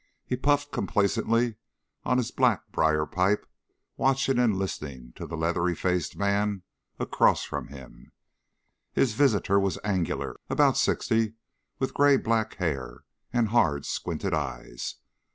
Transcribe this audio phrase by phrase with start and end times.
[0.25, 1.57] He puffed complacently
[2.05, 3.45] on his black briar pipe
[3.97, 6.63] watching and listening to the leathery faced man
[6.97, 8.11] across from him.
[8.93, 11.35] His visitor was angular, about sixty,
[11.77, 14.95] with gray black hair and hard squinted eyes.